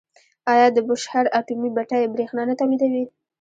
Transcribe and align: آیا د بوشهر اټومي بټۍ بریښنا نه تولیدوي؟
آیا 0.53 0.67
د 0.73 0.77
بوشهر 0.87 1.25
اټومي 1.39 1.69
بټۍ 1.75 2.03
بریښنا 2.13 2.43
نه 2.49 2.55
تولیدوي؟ 2.59 3.03